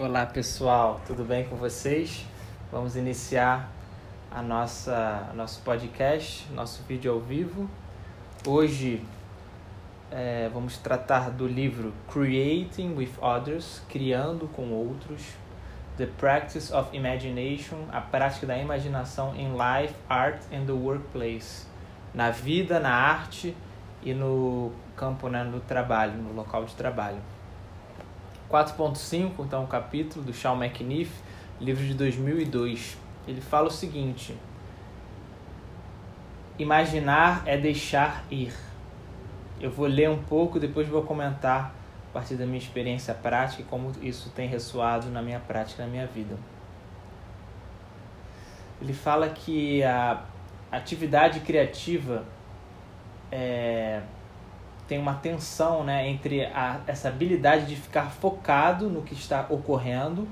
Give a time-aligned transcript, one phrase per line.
[0.00, 2.24] Olá pessoal, tudo bem com vocês?
[2.70, 3.68] Vamos iniciar
[4.30, 7.68] a nossa nosso podcast, nosso vídeo ao vivo.
[8.46, 9.04] Hoje
[10.08, 15.20] é, vamos tratar do livro Creating with Others, Criando com Outros,
[15.96, 21.66] The Practice of Imagination, a prática da imaginação in life, art and the workplace,
[22.14, 23.52] na vida, na arte
[24.00, 27.18] e no campo, né, no trabalho, no local de trabalho.
[28.50, 31.12] 4.5, então, o capítulo do Sean McNiff,
[31.60, 32.96] livro de 2002.
[33.26, 34.34] Ele fala o seguinte:
[36.58, 38.54] Imaginar é deixar ir.
[39.60, 41.74] Eu vou ler um pouco, depois vou comentar
[42.10, 45.88] a partir da minha experiência prática e como isso tem ressoado na minha prática, na
[45.88, 46.36] minha vida.
[48.80, 50.22] Ele fala que a
[50.70, 52.24] atividade criativa
[53.30, 54.00] é,
[54.88, 60.26] tem uma tensão né, entre a, essa habilidade de ficar focado no que está ocorrendo,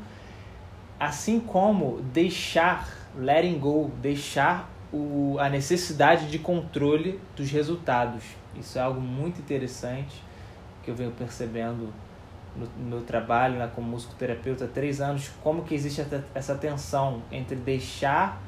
[0.99, 8.25] assim como deixar, letting go, deixar o, a necessidade de controle dos resultados.
[8.59, 10.25] Isso é algo muito interessante
[10.83, 11.93] que eu venho percebendo
[12.57, 16.03] no, no trabalho né, como musicoterapeuta há três anos, como que existe
[16.35, 18.41] essa tensão entre deixar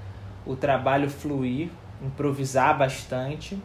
[0.46, 1.68] o trabalho fluir,
[2.00, 3.58] improvisar bastante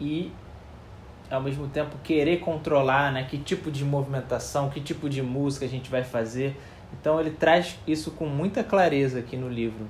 [0.00, 0.32] e
[1.30, 5.68] ao mesmo tempo querer controlar né, que tipo de movimentação, que tipo de música a
[5.68, 6.56] gente vai fazer.
[6.92, 9.86] Então ele traz isso com muita clareza aqui no livro.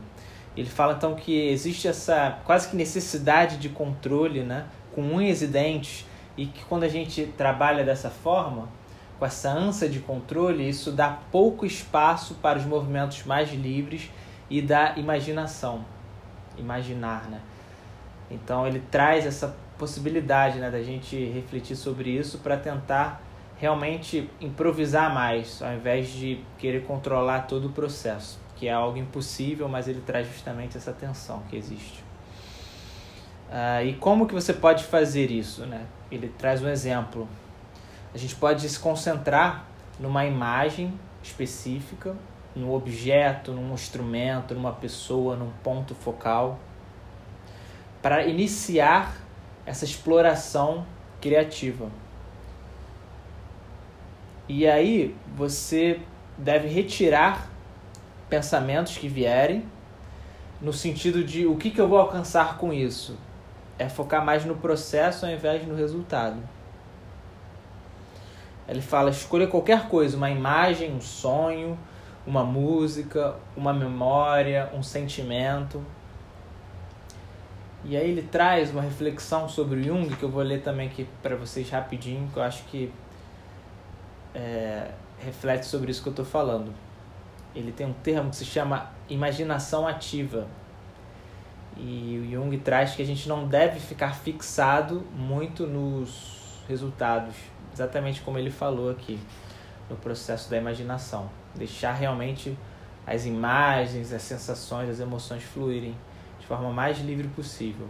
[0.56, 5.46] Ele fala então que existe essa quase que necessidade de controle, né, com unhas e
[5.46, 6.06] dentes,
[6.36, 8.68] e que quando a gente trabalha dessa forma,
[9.18, 14.10] com essa ânsia de controle, isso dá pouco espaço para os movimentos mais livres
[14.48, 15.84] e da imaginação,
[16.58, 17.40] imaginar, né?
[18.30, 23.22] Então ele traz essa possibilidade né, da gente refletir sobre isso para tentar
[23.58, 29.68] realmente improvisar mais, ao invés de querer controlar todo o processo, que é algo impossível,
[29.68, 32.04] mas ele traz justamente essa tensão que existe.
[33.48, 35.64] Uh, e como que você pode fazer isso?
[35.64, 35.86] Né?
[36.10, 37.28] Ele traz um exemplo.
[38.12, 39.66] A gente pode se concentrar
[39.98, 40.92] numa imagem
[41.22, 42.14] específica,
[42.54, 46.58] num objeto, num instrumento, numa pessoa, num ponto focal,
[48.06, 49.16] para iniciar
[49.66, 50.86] essa exploração
[51.20, 51.90] criativa.
[54.48, 55.98] E aí você
[56.38, 57.48] deve retirar
[58.30, 59.64] pensamentos que vierem,
[60.62, 63.18] no sentido de o que, que eu vou alcançar com isso.
[63.76, 66.38] É focar mais no processo ao invés no resultado.
[68.68, 71.76] Ele fala: escolha qualquer coisa, uma imagem, um sonho,
[72.24, 75.84] uma música, uma memória, um sentimento.
[77.88, 81.36] E aí ele traz uma reflexão sobre Jung, que eu vou ler também aqui para
[81.36, 82.92] vocês rapidinho, que eu acho que
[84.34, 86.74] é, reflete sobre isso que eu estou falando.
[87.54, 90.48] Ele tem um termo que se chama imaginação ativa.
[91.76, 97.36] E o Jung traz que a gente não deve ficar fixado muito nos resultados,
[97.72, 99.16] exatamente como ele falou aqui,
[99.88, 101.30] no processo da imaginação.
[101.54, 102.58] Deixar realmente
[103.06, 105.94] as imagens, as sensações, as emoções fluírem
[106.46, 107.88] de forma mais livre possível.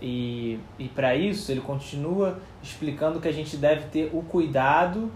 [0.00, 5.12] E, e para isso ele continua explicando que a gente deve ter o cuidado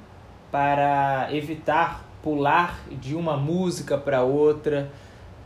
[0.52, 4.90] para evitar pular de uma música para outra,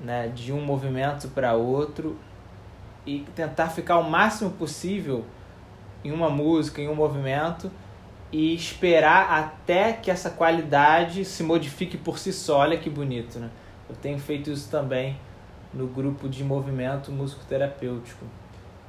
[0.00, 2.18] né, de um movimento para outro
[3.06, 5.24] e tentar ficar o máximo possível
[6.04, 7.70] em uma música, em um movimento
[8.32, 12.58] e esperar até que essa qualidade se modifique por si só.
[12.58, 13.48] Olha que bonito, né?
[13.90, 15.18] Eu tenho feito isso também
[15.74, 18.24] no grupo de movimento musicoterapêutico,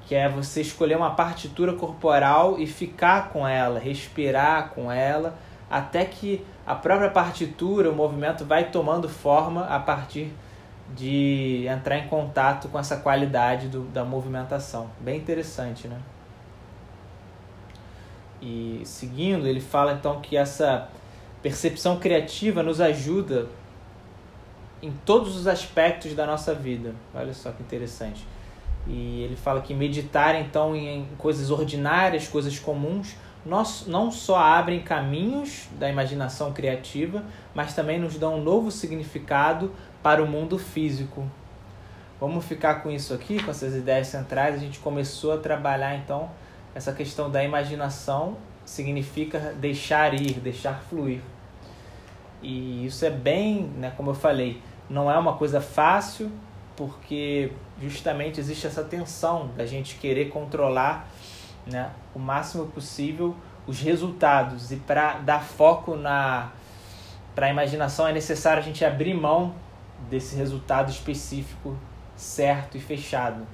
[0.05, 5.35] que é você escolher uma partitura corporal e ficar com ela, respirar com ela,
[5.71, 10.31] até que a própria partitura, o movimento vai tomando forma a partir
[10.95, 14.91] de entrar em contato com essa qualidade do, da movimentação.
[14.99, 15.97] Bem interessante, né?
[18.39, 20.89] E seguindo, ele fala então que essa
[21.41, 23.47] percepção criativa nos ajuda
[24.81, 26.93] em todos os aspectos da nossa vida.
[27.13, 28.25] Olha só que interessante.
[28.87, 34.81] E ele fala que meditar então em coisas ordinárias, coisas comuns, nós não só abrem
[34.81, 37.23] caminhos da imaginação criativa,
[37.53, 41.25] mas também nos dão um novo significado para o mundo físico.
[42.19, 44.55] Vamos ficar com isso aqui, com essas ideias centrais.
[44.55, 46.29] A gente começou a trabalhar então
[46.73, 51.21] essa questão da imaginação, significa deixar ir, deixar fluir.
[52.41, 56.31] E isso é bem, né, como eu falei, não é uma coisa fácil,
[56.75, 57.51] porque
[57.81, 61.07] justamente existe essa tensão da gente querer controlar
[61.65, 63.35] né, o máximo possível
[63.67, 66.49] os resultados e para dar foco na
[67.35, 69.53] para a imaginação é necessário a gente abrir mão
[70.09, 71.77] desse resultado específico
[72.15, 73.47] certo e fechado.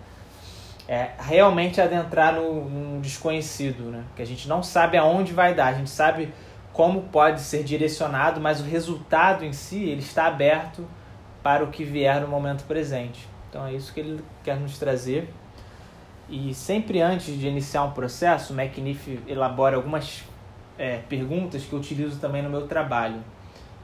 [0.87, 4.03] É realmente adentrar no, no desconhecido, né?
[4.15, 6.33] Que a gente não sabe aonde vai dar, a gente sabe
[6.73, 10.87] como pode ser direcionado, mas o resultado em si ele está aberto
[11.47, 13.25] para o que vier no momento presente.
[13.49, 15.33] Então é isso que ele quer nos trazer.
[16.27, 20.25] E sempre antes de iniciar um processo, o McNiff elabora algumas
[20.77, 23.23] é, perguntas que eu utilizo também no meu trabalho.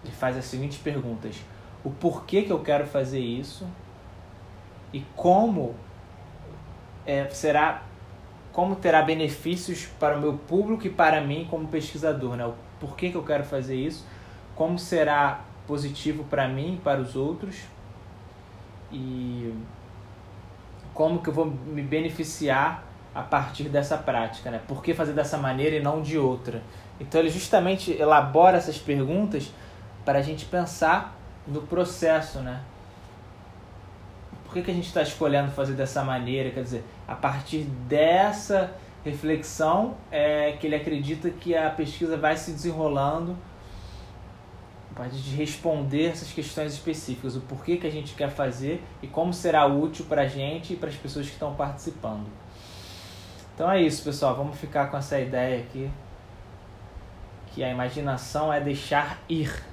[0.04, 1.38] Ele faz as seguintes perguntas:
[1.86, 3.65] o porquê que eu quero fazer isso
[4.92, 5.74] e como
[7.06, 7.83] é, será,
[8.51, 12.45] como terá benefícios para o meu público e para mim como pesquisador, né?
[12.45, 14.06] O porquê que eu quero fazer isso,
[14.54, 17.63] como será positivo para mim e para os outros
[18.92, 19.54] e
[20.94, 22.83] como que eu vou me beneficiar
[23.13, 24.62] a partir dessa prática, né?
[24.68, 26.62] Por que fazer dessa maneira e não de outra?
[27.00, 29.51] Então ele justamente elabora essas perguntas
[30.06, 31.15] para a gente pensar
[31.48, 32.62] no processo, né?
[34.45, 36.51] Por que, que a gente está escolhendo fazer dessa maneira?
[36.51, 38.71] Quer dizer, a partir dessa
[39.04, 43.36] reflexão é que ele acredita que a pesquisa vai se desenrolando
[45.12, 49.66] de responder essas questões específicas, o porquê que a gente quer fazer e como será
[49.66, 52.28] útil para a gente e para as pessoas que estão participando.
[53.54, 54.36] Então é isso, pessoal.
[54.36, 55.90] Vamos ficar com essa ideia aqui
[57.54, 59.63] que a imaginação é deixar ir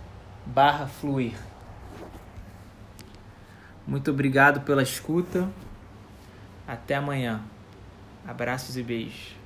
[0.44, 1.34] barra fluir.
[3.87, 5.49] Muito obrigado pela escuta.
[6.66, 7.43] Até amanhã.
[8.26, 9.39] Abraços e beijos.